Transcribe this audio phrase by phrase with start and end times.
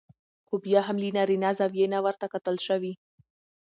[0.47, 2.93] خو بيا هم له نارينه زاويې نه ورته کتل شوي